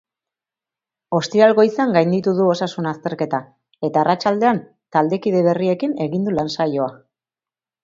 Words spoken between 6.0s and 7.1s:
egin du lan-saioa.